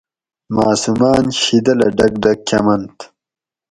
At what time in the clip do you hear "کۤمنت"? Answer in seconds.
2.47-2.95